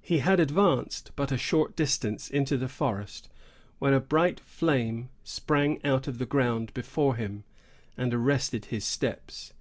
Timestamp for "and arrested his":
7.96-8.84